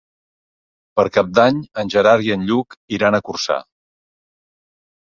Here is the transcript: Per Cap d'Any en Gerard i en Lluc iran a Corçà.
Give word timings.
Per 0.99 1.05
Cap 1.17 1.29
d'Any 1.39 1.59
en 1.83 1.93
Gerard 1.97 2.27
i 2.29 2.35
en 2.39 2.49
Lluc 2.49 2.79
iran 2.99 3.21
a 3.21 3.25
Corçà. 3.31 3.63